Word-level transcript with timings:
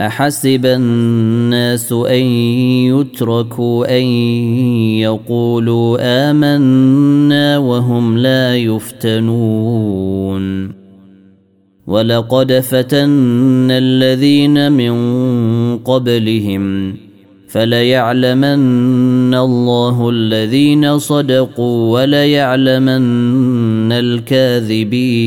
أحسب 0.00 0.66
الناس 0.66 1.92
أن 1.92 2.22
يتركوا 2.92 3.98
أن 3.98 4.04
يقولوا 5.00 5.98
آمنا 6.30 7.58
وهم 7.58 8.18
لا 8.18 8.56
يفتنون. 8.56 9.96
ولقد 11.86 12.52
فتنا 12.52 13.78
الذين 13.78 14.72
من 14.72 14.96
قبلهم 15.78 16.96
فليعلمن 17.48 19.34
الله 19.34 20.10
الذين 20.10 20.98
صدقوا 20.98 22.00
وليعلمن 22.00 23.92
الكاذبين. 23.92 25.26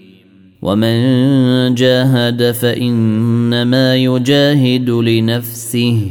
ومن 0.61 1.75
جاهد 1.75 2.51
فانما 2.51 3.95
يجاهد 3.95 4.89
لنفسه 4.89 6.01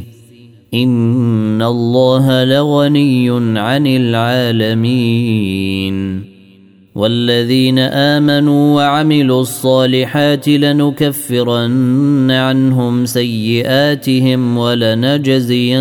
ان 0.75 1.63
الله 1.63 2.45
لغني 2.45 3.31
عن 3.59 3.87
العالمين 3.87 5.41
والذين 6.95 7.79
امنوا 7.79 8.77
وعملوا 8.77 9.41
الصالحات 9.41 10.49
لنكفرن 10.49 12.31
عنهم 12.31 13.07
سيئاتهم 13.07 14.59
ولنجزينهم 14.59 15.81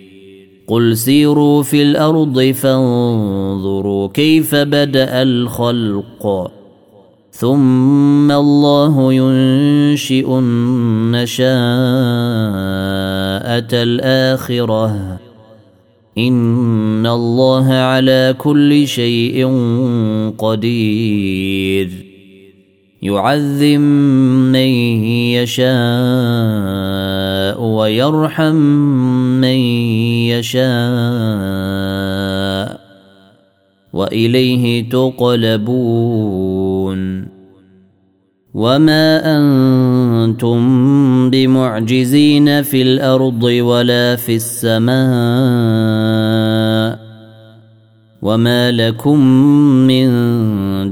قل 0.71 0.97
سيروا 0.97 1.63
في 1.63 1.81
الأرض 1.81 2.41
فانظروا 2.41 4.07
كيف 4.07 4.55
بدا 4.55 5.21
الخلق 5.21 6.51
ثم 7.31 8.31
الله 8.31 9.13
ينشئ 9.13 10.39
النشاءة 10.39 11.51
الآخرة 13.73 15.19
إن 16.17 17.05
الله 17.05 17.73
على 17.73 18.35
كل 18.37 18.87
شيء 18.87 19.47
قدير 20.37 22.10
يعذب 23.01 23.79
من 24.53 24.69
يشاء 25.41 25.71
ويرحم 27.63 28.55
من 29.41 29.57
يشاء 30.29 30.61
وإليه 33.93 34.89
تقلبون 34.89 36.21
وما 38.53 39.37
أنتم 39.37 40.59
بمعجزين 41.29 42.61
في 42.61 42.81
الأرض 42.81 43.43
ولا 43.43 44.15
في 44.15 44.35
السماء 44.35 46.10
وما 48.21 48.71
لكم 48.71 49.19
من 49.87 50.07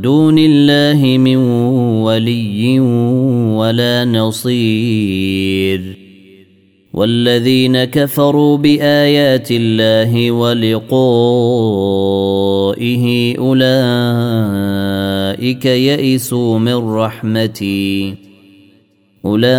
دون 0.02 0.36
الله 0.40 1.18
من 1.18 1.36
ولي 2.02 2.80
ولا 3.60 4.06
نصير 4.06 5.82
والذين 6.94 7.84
كفروا 7.84 8.58
بايات 8.58 9.48
الله 9.52 10.32
ولقائه 10.32 11.06
اولئك 13.38 13.66
يئسوا 15.66 16.60
من 16.60 16.76
رحمتي 16.76 18.16
اولئك 19.26 19.50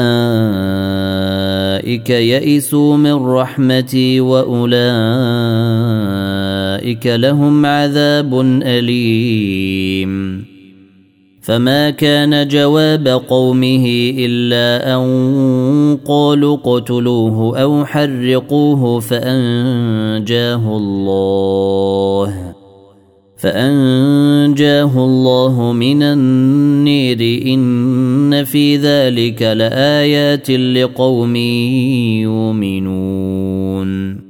يئسوا 2.11 2.97
من 2.97 3.15
رحمتي 3.15 4.21
واولئك 4.21 5.71
لهم 7.07 7.67
عذاب 7.67 8.41
اليم 8.63 10.45
فما 11.43 11.91
كان 11.91 12.49
جواب 12.49 13.09
قومه 13.09 14.13
الا 14.19 14.97
ان 14.97 15.99
قالوا 16.07 16.57
اقتلوه 16.57 17.59
أو 17.63 17.85
حرقوه 17.85 19.01
فانجاه 19.01 20.77
الله 20.77 22.55
فانجاه 23.37 25.05
الله 25.05 25.73
من 25.73 26.03
النير 26.03 27.43
ان 27.47 28.45
في 28.45 28.77
ذلك 28.77 29.43
لايات 29.43 30.51
لقوم 30.51 31.37
يؤمنون 32.67 34.30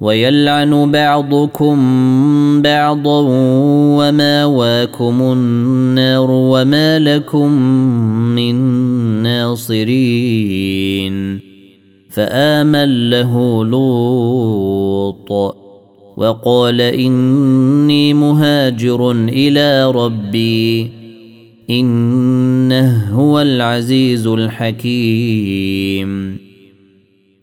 ويلعن 0.00 0.90
بعضكم 0.90 1.76
بعضا 2.62 3.20
وماواكم 3.98 5.20
النار 5.22 6.30
وما 6.30 6.98
لكم 6.98 7.52
من 8.34 8.54
ناصرين. 9.22 11.10
فآمن 12.10 13.10
له 13.10 13.64
لوط 13.64 15.30
وقال 16.16 16.80
إني 16.80 18.14
مهاجر 18.14 19.12
إلى 19.12 19.90
ربي 19.90 20.90
إنه 21.70 23.04
هو 23.12 23.40
العزيز 23.40 24.26
الحكيم. 24.26 25.30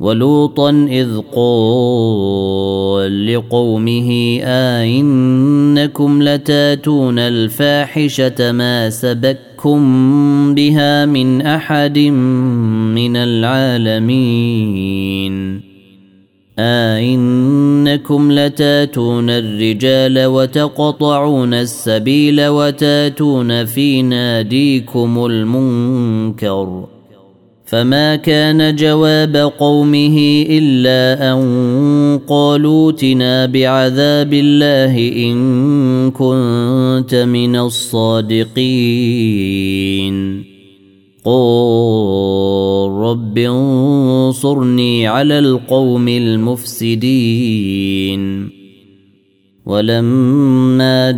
ولوطا 0.00 0.70
إذ 0.90 1.18
قال 1.36 3.26
لقومه 3.34 4.40
آئنكم 4.44 6.22
لتاتون 6.22 7.18
الفاحشة 7.18 8.52
ما 8.52 8.90
سبككم 8.90 9.80
بها 10.54 11.06
من 11.06 11.42
أحد 11.42 11.98
من 11.98 13.16
العالمين 13.16 14.50
أئنكم 16.58 18.32
لتاتون 18.32 19.30
الرجال 19.30 20.26
وتقطعون 20.26 21.54
السبيل 21.54 22.46
وتاتون 22.46 23.64
في 23.64 24.02
ناديكم 24.02 25.26
المنكر 25.26 26.99
فما 27.70 28.16
كان 28.16 28.76
جواب 28.76 29.36
قومه 29.58 30.46
إلا 30.50 31.32
أن 31.32 32.20
قالوا 32.28 32.90
اتنا 32.90 33.46
بعذاب 33.46 34.32
الله 34.32 35.12
إن 35.16 36.10
كنت 36.10 37.14
من 37.14 37.56
الصادقين. 37.56 38.50
قل 41.24 42.90
رب 42.90 43.38
انصرني 43.38 45.06
على 45.06 45.38
القوم 45.38 46.08
المفسدين. 46.08 47.40
ولما 49.66 51.10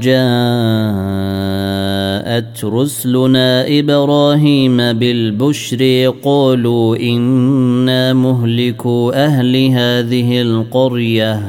جاءت 2.32 2.64
رسلنا 2.64 3.78
إبراهيم 3.78 4.76
بالبشر 4.76 6.12
قالوا 6.24 6.96
إنا 6.96 8.12
مهلكوا 8.12 9.24
أهل 9.24 9.66
هذه 9.66 10.42
القرية. 10.42 11.40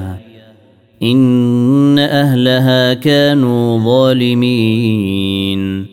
إن 1.04 2.00
أهلها 2.00 2.94
كانوا 2.94 3.80
ظالمين. 3.80 5.86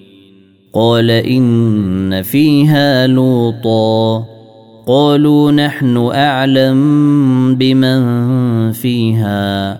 قال 0.75 1.11
إن 1.11 2.23
فيها 2.23 3.07
لوطا. 3.07 4.25
قالوا 4.87 5.53
نحن 5.53 6.11
أعلم 6.15 7.55
بمن 7.55 8.03
فيها. 8.73 9.80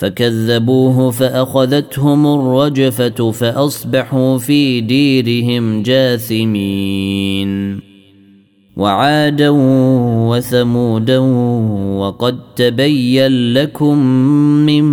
فكذبوه 0.00 1.10
فأخذتهم 1.10 2.26
الرجفة 2.26 3.30
فأصبحوا 3.30 4.38
في 4.38 4.80
ديرهم 4.80 5.82
جاثمين. 5.82 7.80
وعادا 8.76 9.48
وثمودا 10.30 11.18
وقد 11.98 12.38
تبين 12.56 13.52
لكم 13.54 13.98
من 14.66 14.84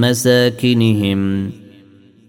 مساكنهم 0.00 1.50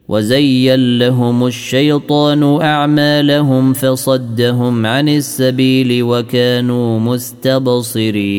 وزين 0.07 0.97
لهم 0.97 1.47
الشيطان 1.47 2.61
أعمالهم 2.61 3.73
فصدهم 3.73 4.85
عن 4.85 5.09
السبيل 5.09 6.03
وكانوا 6.03 6.99
مستبصرين. 6.99 8.31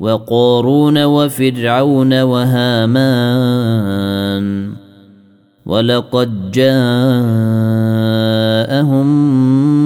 وقارون 0.00 1.04
وفرعون 1.04 2.22
وهامان 2.22 3.70
ولقد 5.66 6.50
جاءهم 6.50 6.70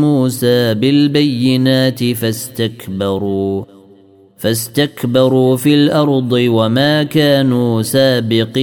موسى 0.01 0.75
بالبينات 0.75 2.05
فاستكبروا 2.05 3.65
فاستكبروا 4.39 5.57
في 5.57 5.75
الأرض 5.75 6.33
وما 6.33 7.03
كانوا 7.03 7.83
سابقين 7.83 8.61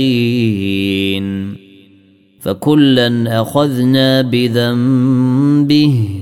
فكلا 2.39 3.41
أخذنا 3.41 4.21
بذنبه 4.21 6.21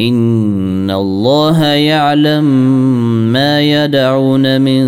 ان 0.00 0.90
الله 0.90 1.64
يعلم 1.64 2.44
ما 3.32 3.62
يدعون 3.62 4.60
من 4.60 4.86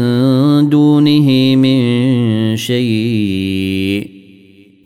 دونه 0.68 1.56
من 1.56 2.56
شيء 2.56 4.10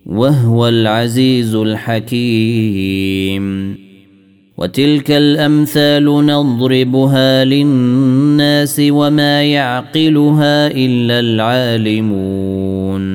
وهو 0.05 0.67
العزيز 0.67 1.55
الحكيم 1.55 3.45
وتلك 4.57 5.11
الامثال 5.11 6.05
نضربها 6.05 7.45
للناس 7.45 8.81
وما 8.89 9.43
يعقلها 9.43 10.67
الا 10.67 11.19
العالمون 11.19 13.05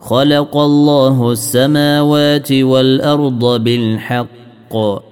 خلق 0.00 0.56
الله 0.56 1.32
السماوات 1.32 2.52
والارض 2.52 3.64
بالحق 3.64 5.11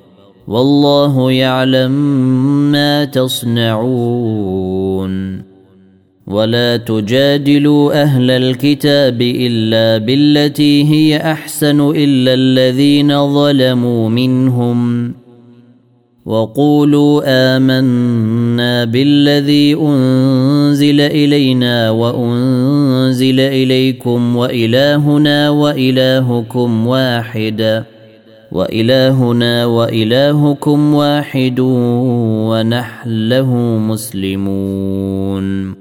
والله 0.51 1.31
يعلم 1.31 1.91
ما 2.71 3.05
تصنعون. 3.05 4.71
ولا 6.27 6.77
تجادلوا 6.77 8.01
أهل 8.01 8.31
الكتاب 8.31 9.21
إلا 9.21 10.05
بالتي 10.05 10.83
هي 10.83 11.17
أحسن 11.17 11.89
إلا 11.95 12.33
الذين 12.33 13.33
ظلموا 13.33 14.09
منهم. 14.09 15.13
وقولوا 16.25 17.21
آمنا 17.25 18.85
بالذي 18.85 19.75
أنزل 19.75 21.01
إلينا 21.01 21.89
وأنزل 21.89 23.39
إليكم 23.39 24.35
وإلهنا 24.35 25.49
وإلهكم 25.49 26.87
واحدا 26.87 27.85
وإلهنا 28.51 29.65
وإلهكم 29.65 30.93
واحد 30.95 31.59
ونحن 32.49 33.09
له 33.29 33.55
مسلمون. 33.79 35.75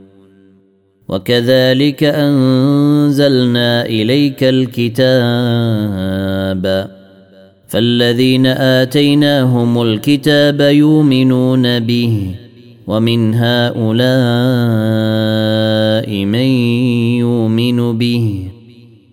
وكذلك 1.09 2.05
أنزلنا 2.05 3.87
إليك 3.87 4.45
الكتاب. 4.45 5.81
فالذين 7.69 8.47
آتيناهم 8.47 9.83
الكتاب 9.83 10.61
يؤمنون 10.61 11.79
به 11.81 12.35
ومن 12.87 13.35
هؤلاء 13.35 13.85
من 16.25 16.49
يؤمن 17.19 17.99
به. 17.99 18.40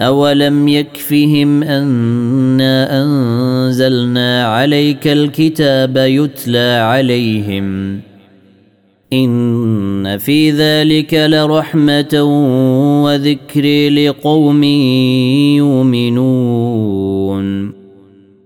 اولم 0.00 0.68
يكفهم 0.68 1.62
انا 1.62 3.02
انزلنا 3.02 4.46
عليك 4.46 5.08
الكتاب 5.08 5.96
يتلى 5.96 6.78
عليهم 6.82 8.00
ان 9.12 10.18
في 10.18 10.50
ذلك 10.50 11.14
لرحمه 11.14 12.22
وذكر 13.04 13.90
لقوم 13.90 14.64
يؤمنون 16.64 17.72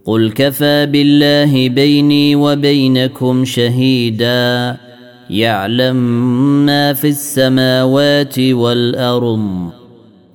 قل 0.05 0.31
كفى 0.31 0.87
بالله 0.87 1.69
بيني 1.69 2.37
وبينكم 2.37 3.45
شهيدا 3.45 4.77
يعلم 5.31 5.97
ما 6.67 6.93
في 6.93 7.09
السماوات 7.09 8.39
والارض 8.39 9.78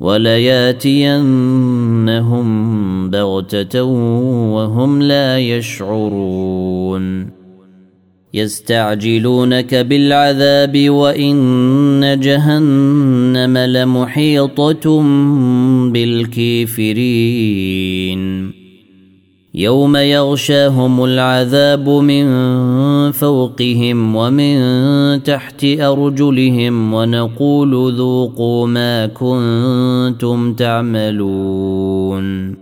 ولياتينهم 0.00 1.10
بغتة 3.10 3.82
وهم 4.52 5.02
لا 5.02 5.38
يشعرون. 5.38 7.36
يستعجلونك 8.34 9.74
بالعذاب 9.74 10.90
وإن 10.90 12.20
جهنم 12.20 13.58
لمحيطة 13.58 15.02
بالكافرين. 15.92 16.86
يوم 19.56 19.96
يغشاهم 19.96 21.04
العذاب 21.04 21.88
من 21.88 22.26
فوقهم 23.12 24.16
ومن 24.16 24.56
تحت 25.22 25.64
ارجلهم 25.64 26.94
ونقول 26.94 27.94
ذوقوا 27.96 28.66
ما 28.66 29.06
كنتم 29.06 30.54
تعملون 30.54 32.56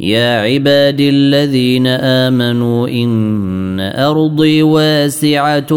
يا 0.00 0.40
عبادي 0.40 1.10
الذين 1.10 1.86
امنوا 1.86 2.88
ان 2.88 3.80
ارضي 3.80 4.62
واسعه 4.62 5.68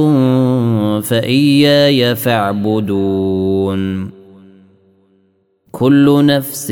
فاياي 1.02 2.16
فاعبدون 2.16 4.14
كل 5.74 6.26
نفس 6.26 6.72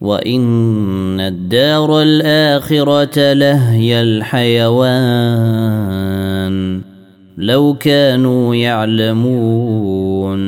وان 0.00 1.20
الدار 1.20 2.02
الاخره 2.02 3.32
لهي 3.32 4.02
الحيوان 4.02 5.20
لو 7.38 7.74
كانوا 7.74 8.54
يعلمون 8.54 10.40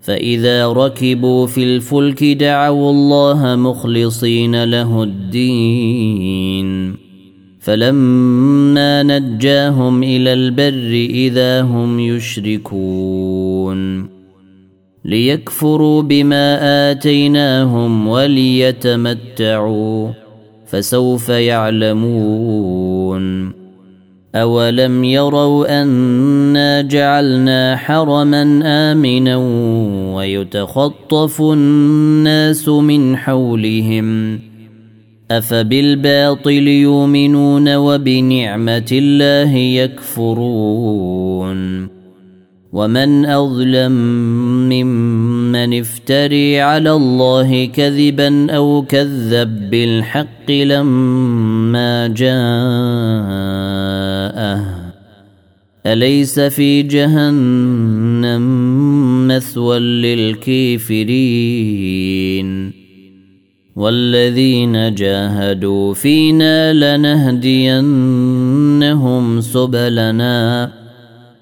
فاذا 0.00 0.68
ركبوا 0.68 1.46
في 1.46 1.64
الفلك 1.64 2.24
دعوا 2.24 2.90
الله 2.90 3.56
مخلصين 3.56 4.64
له 4.64 5.02
الدين 5.02 6.94
فلما 7.60 9.02
نجاهم 9.02 10.02
إلى 10.02 10.32
البر 10.32 11.08
اذا 11.10 11.62
هم 11.62 12.00
يشركون 12.00 13.34
ليكفروا 15.04 16.02
بما 16.02 16.58
آتيناهم 16.90 18.08
وليتمتعوا 18.08 20.10
فسوف 20.66 21.28
يعلمون. 21.28 23.24
أولم 24.34 25.04
يروا 25.04 25.82
أنا 25.82 26.82
جعلنا 26.82 27.76
حرما 27.76 28.60
آمنا 28.64 29.36
ويتخطف 30.16 31.42
الناس 31.42 32.68
من 32.68 33.16
حولهم 33.16 34.40
أفبالباطل 35.30 36.68
يؤمنون 36.68 37.76
وبنعمة 37.76 38.88
الله 38.92 39.56
يكفرون. 39.56 41.54
ومن 42.74 43.26
اظلم 43.26 43.92
ممن 44.68 45.80
افتري 45.80 46.60
على 46.60 46.92
الله 46.92 47.64
كذبا 47.66 48.52
أو 48.52 48.82
كذب 48.88 49.70
بالحق 49.70 50.50
لما 50.50 52.06
جاءه 52.06 52.34
اليس 55.86 56.40
في 56.40 56.82
جهنم 56.82 58.44
مثوى 59.28 59.78
للكافرين 59.78 61.24
والذين 63.76 64.94
جاهدوا 64.94 65.94
فينا 65.94 66.72
لنهدينهم 66.96 67.80
سبلنا 69.40 70.83